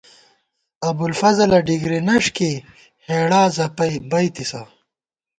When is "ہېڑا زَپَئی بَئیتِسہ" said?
3.05-4.61